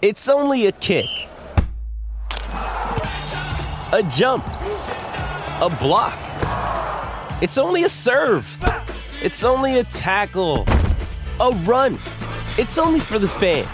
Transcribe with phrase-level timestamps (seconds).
[0.00, 1.08] It's only a kick,
[2.52, 6.16] a jump, a block.
[7.42, 8.46] It's only a serve.
[9.20, 10.66] It's only a tackle,
[11.40, 11.94] a run.
[12.58, 13.66] It's only for the fans.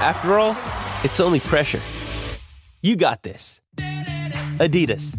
[0.00, 0.56] After all,
[1.04, 1.82] it's only pressure.
[2.80, 3.60] You got this.
[4.56, 5.18] Adidas.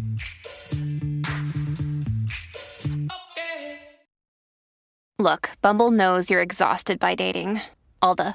[5.20, 7.60] Look, Bumble knows you're exhausted by dating.
[8.02, 8.34] All the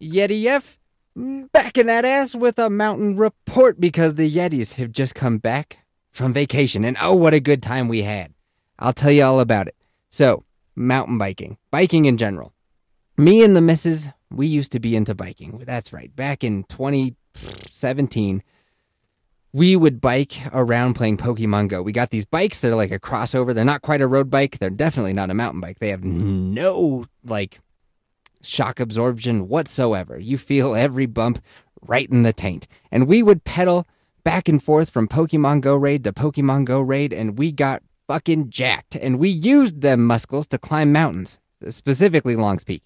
[0.00, 0.78] YetiYeff
[1.52, 5.78] back in that ass with a mountain report because the Yetis have just come back
[6.10, 8.32] from vacation and oh what a good time we had.
[8.78, 9.76] I'll tell you all about it.
[10.08, 12.54] So, mountain biking, biking in general.
[13.16, 15.58] Me and the missus, we used to be into biking.
[15.66, 16.14] That's right.
[16.16, 18.42] Back in 2017,
[19.52, 21.82] we would bike around playing Pokemon Go.
[21.82, 23.54] We got these bikes, they're like a crossover.
[23.54, 24.58] They're not quite a road bike.
[24.58, 25.78] They're definitely not a mountain bike.
[25.78, 27.58] They have no like
[28.42, 30.18] shock absorption whatsoever.
[30.18, 31.42] You feel every bump
[31.82, 32.66] right in the taint.
[32.90, 33.86] And we would pedal
[34.24, 38.50] back and forth from Pokemon Go raid to Pokemon Go raid, and we got fucking
[38.50, 38.96] jacked.
[38.96, 42.82] And we used them muscles to climb mountains, specifically Longs Peak.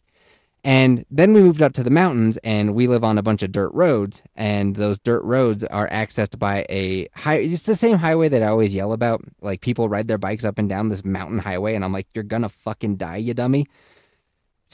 [0.66, 3.52] And then we moved up to the mountains, and we live on a bunch of
[3.52, 4.22] dirt roads.
[4.34, 7.36] And those dirt roads are accessed by a high.
[7.36, 9.22] It's the same highway that I always yell about.
[9.42, 12.24] Like people ride their bikes up and down this mountain highway, and I'm like, "You're
[12.24, 13.66] gonna fucking die, you dummy."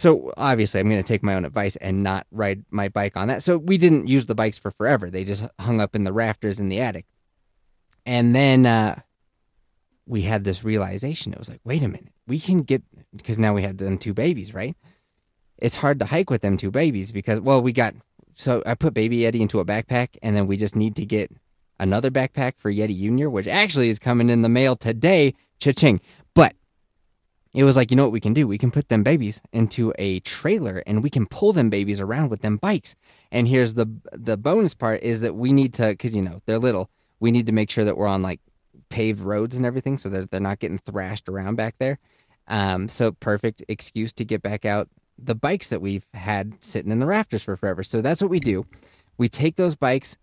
[0.00, 3.28] So obviously, I'm going to take my own advice and not ride my bike on
[3.28, 3.42] that.
[3.42, 5.10] So we didn't use the bikes for forever.
[5.10, 7.04] They just hung up in the rafters in the attic.
[8.06, 9.00] And then uh,
[10.06, 11.34] we had this realization.
[11.34, 12.82] It was like, wait a minute, we can get
[13.14, 14.74] because now we had them two babies, right?
[15.58, 17.92] It's hard to hike with them two babies because well, we got
[18.34, 21.30] so I put baby Yeti into a backpack, and then we just need to get
[21.78, 25.34] another backpack for Yeti Junior, which actually is coming in the mail today.
[25.58, 26.00] Cha-ching!
[27.52, 28.46] It was like, you know what we can do?
[28.46, 32.30] We can put them babies into a trailer and we can pull them babies around
[32.30, 32.94] with them bikes.
[33.32, 36.58] And here's the the bonus part is that we need to because you know they're
[36.58, 36.90] little.
[37.18, 38.40] We need to make sure that we're on like
[38.88, 41.98] paved roads and everything so that they're not getting thrashed around back there.
[42.46, 46.98] Um, so perfect excuse to get back out the bikes that we've had sitting in
[46.98, 47.82] the rafters for forever.
[47.82, 48.66] So that's what we do.
[49.18, 50.16] We take those bikes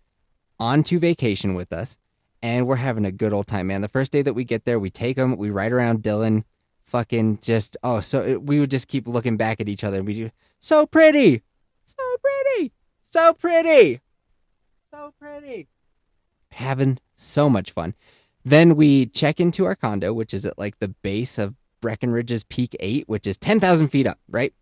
[0.58, 1.98] onto vacation with us,
[2.42, 3.80] and we're having a good old time, man.
[3.80, 6.44] The first day that we get there, we take them, we ride around Dillon
[6.88, 10.06] fucking just oh so it, we would just keep looking back at each other and
[10.06, 11.42] we do so pretty!
[11.84, 12.72] So pretty!
[13.10, 14.00] So pretty!
[14.90, 15.68] So pretty!
[16.52, 17.94] Having so much fun.
[18.44, 22.74] Then we check into our condo which is at like the base of breckenridge's peak
[22.80, 24.52] 8 which is 10000 feet up right?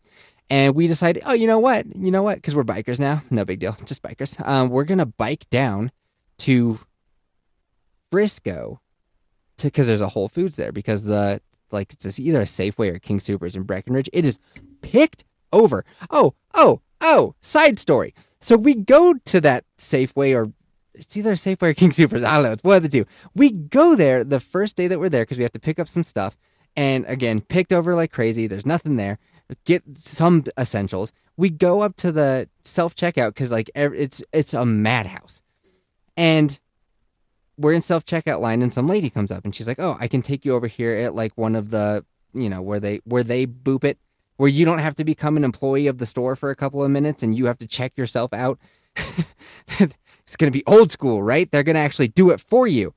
[0.50, 1.87] And we decided oh you know what?
[1.97, 2.37] You know what?
[2.37, 3.22] Because we're bikers now.
[3.31, 3.76] No big deal.
[3.84, 4.44] Just bikers.
[4.47, 5.93] Um, we're gonna bike down
[6.38, 6.81] to
[8.10, 8.81] frisco
[9.62, 11.41] because there's a whole foods there because the
[11.72, 14.10] like it's either a Safeway or King Supers in Breckenridge.
[14.12, 14.38] It is
[14.82, 15.84] picked over.
[16.10, 18.15] Oh, oh, oh, side story.
[18.41, 20.53] So we go to that Safeway or
[20.94, 22.25] it's either Safeway or King Supers.
[22.25, 22.53] I don't know.
[22.53, 23.06] It's one of the two.
[23.34, 25.88] We go there the first day that we're there because we have to pick up
[25.88, 26.37] some stuff.
[26.76, 28.47] And again, picked over like crazy.
[28.47, 29.19] There's nothing there.
[29.65, 31.12] Get some essentials.
[31.37, 35.43] We go up to the self checkout because like it's it's a madhouse.
[36.16, 36.59] And
[37.59, 40.08] we're in self checkout line and some lady comes up and she's like, "Oh, I
[40.08, 42.05] can take you over here at like one of the,
[42.35, 43.99] you know, where they where they boop it,
[44.37, 46.91] where you don't have to become an employee of the store for a couple of
[46.91, 48.58] minutes and you have to check yourself out."
[50.26, 51.50] it's going to be old school, right?
[51.50, 52.94] They're going to actually do it for you.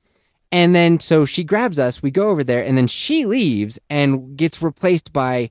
[0.52, 4.36] And then so she grabs us, we go over there and then she leaves and
[4.36, 5.50] gets replaced by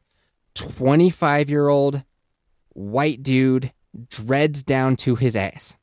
[0.55, 2.03] 25-year-old
[2.69, 3.71] white dude
[4.09, 5.77] dreads down to his ass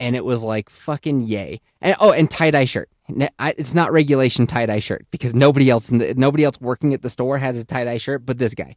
[0.00, 1.60] and it was like fucking yay.
[1.80, 2.90] And oh, and tie dye shirt.
[3.08, 7.38] It's not regulation tie dye shirt because nobody else nobody else working at the store
[7.38, 8.76] has a tie dye shirt, but this guy.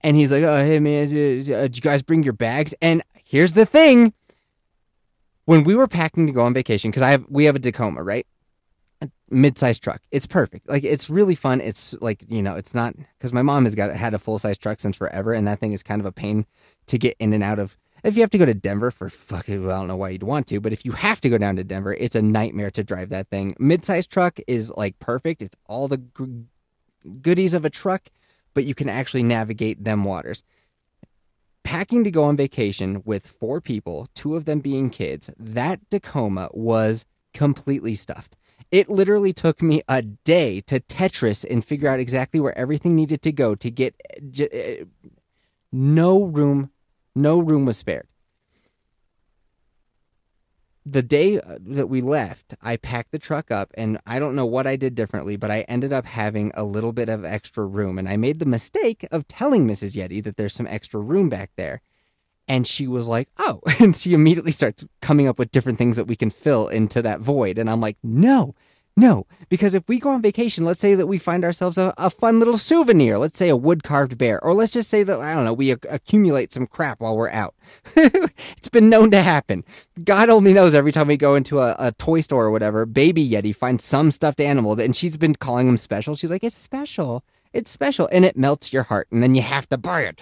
[0.00, 3.54] And he's like, "Oh, hey man, uh, did you guys bring your bags?" And here's
[3.54, 4.12] the thing:
[5.44, 8.02] when we were packing to go on vacation, because I have we have a Tacoma,
[8.02, 8.26] right?
[9.30, 10.02] mid-sized truck.
[10.10, 10.68] It's perfect.
[10.68, 11.60] Like it's really fun.
[11.60, 14.80] It's like you know, it's not because my mom has got had a full-size truck
[14.80, 16.46] since forever, and that thing is kind of a pain
[16.86, 17.76] to get in and out of.
[18.04, 20.22] If you have to go to Denver for fucking, well, I don't know why you'd
[20.22, 22.84] want to, but if you have to go down to Denver, it's a nightmare to
[22.84, 23.56] drive that thing.
[23.58, 25.42] Mid-sized truck is like perfect.
[25.42, 26.44] It's all the g-
[27.20, 28.08] goodies of a truck,
[28.54, 30.44] but you can actually navigate them waters.
[31.64, 36.48] Packing to go on vacation with four people, two of them being kids, that Tacoma
[36.52, 37.04] was
[37.34, 38.36] completely stuffed.
[38.70, 43.22] It literally took me a day to Tetris and figure out exactly where everything needed
[43.22, 43.94] to go to get
[44.30, 44.84] j- uh,
[45.72, 46.70] no room,
[47.22, 48.08] no room was spared.
[50.86, 54.46] The day uh, that we left, I packed the truck up and I don't know
[54.46, 57.98] what I did differently, but I ended up having a little bit of extra room.
[57.98, 59.96] And I made the mistake of telling Mrs.
[59.96, 61.82] Yeti that there's some extra room back there.
[62.46, 63.60] And she was like, oh.
[63.80, 67.20] And she immediately starts coming up with different things that we can fill into that
[67.20, 67.58] void.
[67.58, 68.54] And I'm like, no,
[68.98, 69.26] no.
[69.48, 72.38] Because if we go on vacation, let's say that we find ourselves a, a fun
[72.38, 75.44] little souvenir, let's say a wood carved bear, or let's just say that, I don't
[75.44, 77.54] know, we ac- accumulate some crap while we're out.
[77.96, 79.64] it's been known to happen.
[80.04, 83.28] God only knows every time we go into a, a toy store or whatever, baby
[83.28, 86.14] Yeti finds some stuffed animal that, and she's been calling them special.
[86.14, 87.24] She's like, it's special.
[87.52, 88.08] It's special.
[88.12, 89.08] And it melts your heart.
[89.10, 90.20] And then you have to buy it.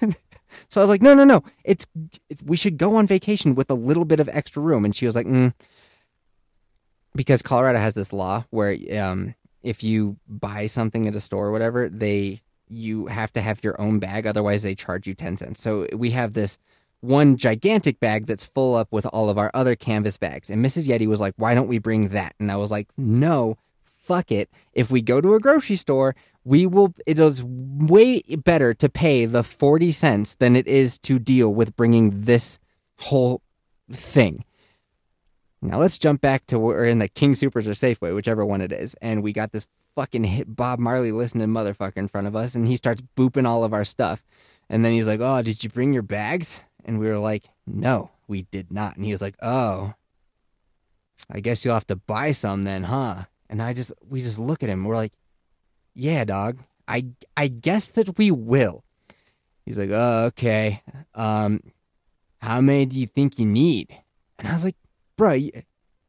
[0.68, 1.42] So I was like, no, no, no.
[1.64, 1.86] It's
[2.30, 4.84] it, we should go on vacation with a little bit of extra room.
[4.84, 5.52] And she was like, mm.
[7.14, 11.52] Because Colorado has this law where um, if you buy something at a store or
[11.52, 15.60] whatever, they you have to have your own bag, otherwise they charge you ten cents.
[15.60, 16.58] So we have this
[17.00, 20.48] one gigantic bag that's full up with all of our other canvas bags.
[20.48, 20.86] And Mrs.
[20.86, 22.34] Yeti was like, why don't we bring that?
[22.38, 24.48] And I was like, no, fuck it.
[24.72, 29.26] If we go to a grocery store, we will it is way better to pay
[29.26, 32.58] the 40 cents than it is to deal with bringing this
[32.98, 33.42] whole
[33.92, 34.44] thing
[35.62, 38.60] now let's jump back to where we're in the king supers or safeway whichever one
[38.60, 42.36] it is and we got this fucking hit bob marley listening motherfucker in front of
[42.36, 44.24] us and he starts booping all of our stuff
[44.68, 48.10] and then he's like oh did you bring your bags and we were like no
[48.26, 49.94] we did not and he was like oh
[51.30, 54.62] i guess you'll have to buy some then huh and i just we just look
[54.62, 55.12] at him we're like
[55.94, 56.58] yeah, dog.
[56.88, 57.06] I
[57.36, 58.84] I guess that we will.
[59.64, 60.82] He's like, oh, okay.
[61.14, 61.62] Um,
[62.40, 63.96] how many do you think you need?
[64.38, 64.76] And I was like,
[65.22, 65.38] bro,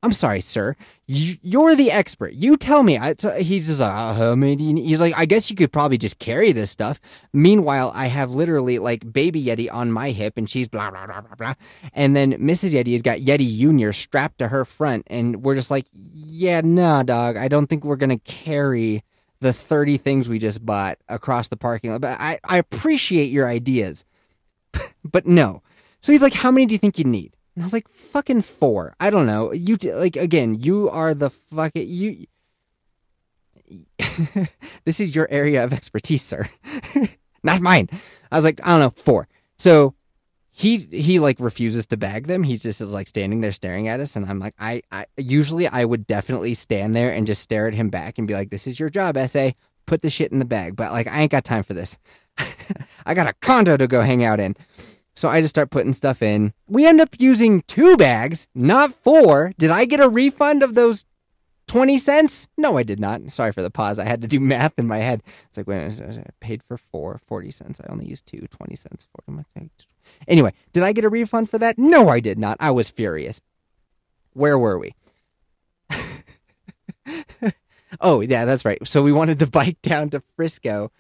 [0.02, 0.76] I'm sorry, sir.
[1.06, 2.34] You're the expert.
[2.34, 2.98] You tell me.
[2.98, 4.88] I, he's just like, uh-huh, do you need?
[4.88, 7.00] He's like, I guess you could probably just carry this stuff.
[7.32, 11.22] Meanwhile, I have literally like baby Yeti on my hip and she's blah, blah, blah,
[11.22, 11.54] blah, blah.
[11.94, 12.72] And then Mrs.
[12.72, 13.92] Yeti has got Yeti Jr.
[13.92, 15.04] strapped to her front.
[15.08, 17.38] And we're just like, yeah, nah, dog.
[17.38, 19.04] I don't think we're to carry
[19.42, 22.02] the 30 things we just bought across the parking lot.
[22.02, 24.06] But I, I appreciate your ideas.
[25.06, 25.62] but no.
[26.02, 27.33] So he's like, How many do you think you need?
[27.56, 28.96] And I was like, fucking four.
[29.00, 29.52] I don't know.
[29.52, 32.26] You like again, you are the fucking you
[34.86, 36.48] this is your area of expertise, sir.
[37.44, 37.90] Not mine.
[38.32, 39.28] I was like, I don't know, four.
[39.58, 39.96] So
[40.52, 42.44] he he like refuses to bag them.
[42.44, 45.68] He just is like standing there staring at us, and I'm like, I, I usually
[45.68, 48.68] I would definitely stand there and just stare at him back and be like, "This
[48.68, 49.56] is your job, essay.
[49.88, 51.98] Put the shit in the bag." But like, I ain't got time for this.
[53.06, 54.56] I got a condo to go hang out in.
[55.16, 56.54] So I just start putting stuff in.
[56.68, 59.54] We end up using two bags, not four.
[59.58, 61.06] Did I get a refund of those
[61.68, 62.48] 20 cents?
[62.58, 63.32] No, I did not.
[63.32, 64.00] Sorry for the pause.
[64.00, 65.22] I had to do math in my head.
[65.48, 67.80] It's like, when I paid for four, 40 cents.
[67.80, 69.08] I only used two, 20 cents.
[69.26, 69.46] 40,
[70.28, 71.78] Anyway, did I get a refund for that?
[71.78, 72.58] No, I did not.
[72.60, 73.42] I was furious.
[74.34, 74.96] Where were we?
[78.02, 78.86] oh, yeah, that's right.
[78.88, 80.92] So we wanted to bike down to Frisco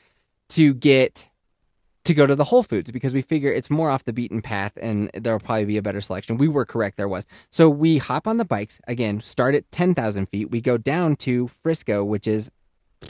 [0.49, 1.29] to get
[2.03, 4.73] to go to the Whole Foods because we figure it's more off the beaten path
[4.81, 6.37] and there'll probably be a better selection.
[6.37, 7.25] We were correct, there was.
[7.49, 10.51] So we hop on the bikes again, start at 10,000 feet.
[10.51, 12.51] We go down to Frisco, which is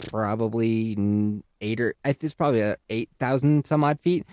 [0.09, 4.25] probably eight or it's probably 8,000 some odd feet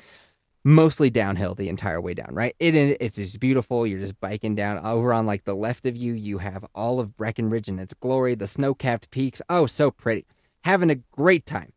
[0.65, 2.55] mostly downhill the entire way down, right?
[2.59, 3.87] It it's just beautiful.
[3.87, 6.13] You're just biking down over on like the left of you.
[6.13, 9.41] You have all of Breckenridge and its glory, the snow-capped peaks.
[9.49, 10.27] Oh, so pretty.
[10.65, 11.73] Having a great time.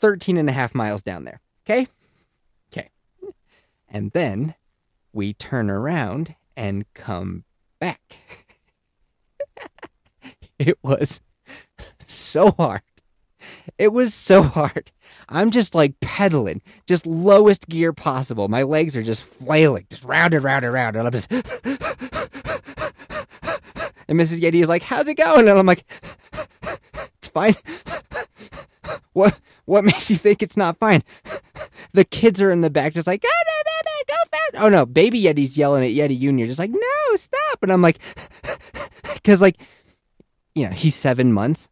[0.00, 1.40] 13 and a half miles down there.
[1.66, 1.86] Okay?
[2.72, 2.88] Okay.
[3.88, 4.54] And then
[5.12, 7.44] we turn around and come
[7.78, 8.16] back.
[10.58, 11.20] it was
[12.06, 12.82] so hard.
[13.78, 14.92] It was so hard.
[15.28, 18.48] I'm just like pedaling, just lowest gear possible.
[18.48, 20.96] My legs are just flailing, just round and round and round.
[20.96, 21.32] And I'm just.
[24.08, 24.40] and Mrs.
[24.40, 25.48] Yeti is like, How's it going?
[25.48, 25.84] And I'm like,
[27.18, 27.54] It's fine.
[29.12, 31.02] what what makes you think it's not fine?
[31.92, 34.64] the kids are in the back just like, oh, Go, baby, go fast.
[34.64, 37.62] Oh no, baby Yeti's yelling at Yeti Jr., just like, No, stop.
[37.62, 37.98] And I'm like,
[39.14, 39.56] Because like,
[40.54, 41.68] you know, he's seven months.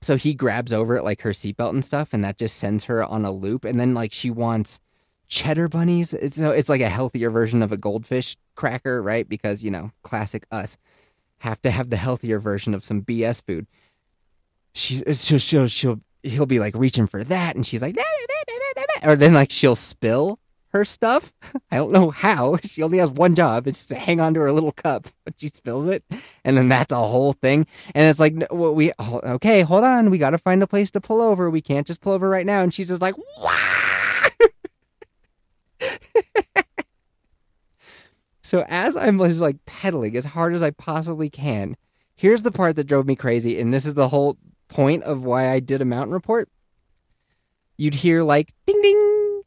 [0.00, 3.04] So he grabs over at like her seatbelt and stuff, and that just sends her
[3.04, 3.64] on a loop.
[3.64, 4.80] And then like she wants
[5.26, 6.14] cheddar bunnies.
[6.14, 9.28] It's so it's like a healthier version of a goldfish cracker, right?
[9.28, 10.78] Because you know, classic us
[11.38, 13.66] have to have the healthier version of some BS food.
[14.72, 17.96] She's uh, she'll she'll, she'll he'll be like reaching for that, and she's like,
[19.04, 20.38] or then like she'll spill
[20.70, 21.32] her stuff.
[21.70, 22.58] I don't know how.
[22.68, 23.66] She only has one job.
[23.66, 26.04] It's to hang on to her little cup, but she spills it,
[26.44, 27.66] and then that's a whole thing.
[27.94, 30.10] And it's like, well, we oh, okay, hold on.
[30.10, 31.48] We got to find a place to pull over.
[31.50, 32.62] We can't just pull over right now.
[32.62, 33.14] And she's just like,
[38.42, 41.76] so as I'm just like pedaling as hard as I possibly can,
[42.14, 44.36] here's the part that drove me crazy, and this is the whole
[44.68, 46.48] point of why I did a mountain report.
[47.76, 49.42] You'd hear like ding ding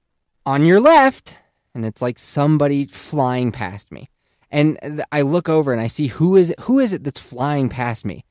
[0.45, 1.37] on your left,
[1.75, 4.09] and it's like somebody flying past me.
[4.49, 7.69] And I look over and I see who is it, who is it that's flying
[7.69, 8.25] past me?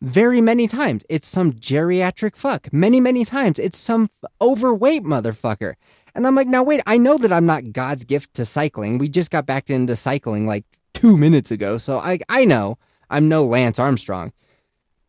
[0.00, 1.04] Very many times.
[1.08, 2.72] It's some geriatric fuck.
[2.72, 3.58] Many, many times.
[3.58, 4.10] It's some
[4.40, 5.74] overweight motherfucker.
[6.14, 8.98] And I'm like, now wait, I know that I'm not God's gift to cycling.
[8.98, 11.78] We just got back into cycling like two minutes ago.
[11.78, 12.78] So I, I know
[13.10, 14.32] I'm no Lance Armstrong.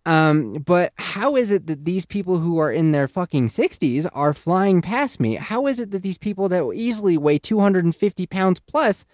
[0.05, 4.33] Um, but how is it that these people who are in their fucking 60s are
[4.33, 5.35] flying past me?
[5.35, 9.05] How is it that these people that easily weigh 250 pounds plus,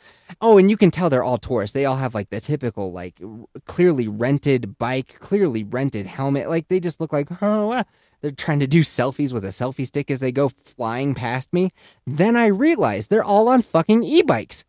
[0.41, 1.73] oh, and you can tell they're all tourists.
[1.73, 3.21] They all have like the typical, like,
[3.65, 6.49] clearly rented bike, clearly rented helmet.
[6.49, 7.83] Like, they just look like, oh,
[8.21, 11.71] they're trying to do selfies with a selfie stick as they go flying past me.
[12.07, 14.65] Then I realize they're all on fucking e bikes.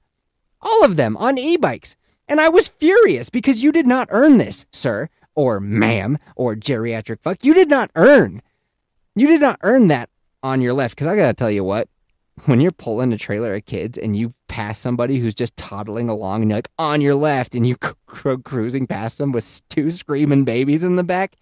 [0.61, 1.97] All of them on e bikes.
[2.29, 5.09] And I was furious because you did not earn this, sir
[5.41, 7.43] or ma'am or geriatric fuck.
[7.43, 8.43] You did not earn.
[9.17, 10.11] You did not earn that
[10.43, 10.95] on your left.
[10.95, 11.89] Because I got to tell you what,
[12.45, 16.43] when you're pulling a trailer of kids and you pass somebody who's just toddling along
[16.43, 20.45] and you're like on your left and you cru- cruising past them with two screaming
[20.45, 21.37] babies in the back,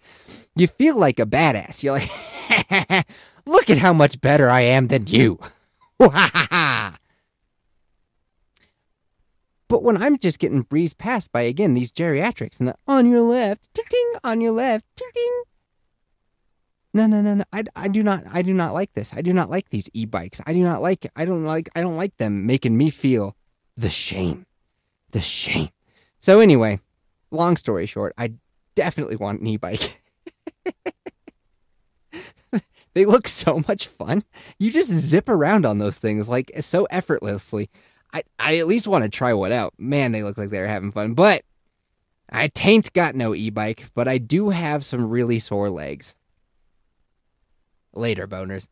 [0.55, 1.83] you feel like a badass.
[1.83, 3.05] You're like,
[3.45, 5.39] look at how much better I am than you.
[9.69, 13.21] But when I'm just getting breezed past by again these geriatrics and the on your
[13.21, 15.43] left, ding ding, on your left, ding ding.
[16.91, 17.43] No, no, no, no.
[17.53, 19.13] I, I do not I do not like this.
[19.13, 20.41] I do not like these e-bikes.
[20.47, 23.37] I do not like I don't like I don't like them making me feel
[23.77, 24.47] the shame.
[25.11, 25.69] The shame.
[26.19, 26.79] So anyway,
[27.29, 28.33] long story short, I
[28.73, 30.01] definitely want an e-bike.
[32.93, 34.23] they look so much fun.
[34.57, 37.69] You just zip around on those things like so effortlessly.
[38.13, 39.73] I, I at least want to try one out.
[39.77, 41.13] Man, they look like they're having fun.
[41.13, 41.43] But
[42.31, 46.15] I tain't got no e bike, but I do have some really sore legs.
[47.93, 48.67] Later, boners.